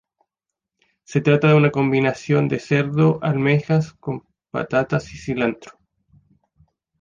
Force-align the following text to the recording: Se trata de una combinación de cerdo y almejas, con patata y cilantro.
Se 1.03 1.21
trata 1.21 1.49
de 1.49 1.53
una 1.53 1.69
combinación 1.69 2.47
de 2.47 2.57
cerdo 2.57 3.19
y 3.21 3.25
almejas, 3.27 3.93
con 3.99 4.23
patata 4.49 4.97
y 4.97 5.15
cilantro. 5.15 5.77